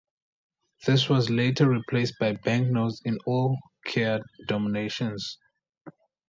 This 0.87 1.07
was 1.09 1.29
later 1.29 1.69
replaced 1.69 2.15
by 2.19 2.31
banknotes 2.31 3.03
in 3.05 3.19
all 3.27 3.55
kyat 3.85 4.23
denominations. 4.47 5.37